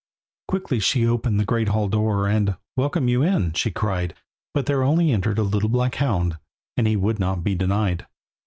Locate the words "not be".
7.19-7.53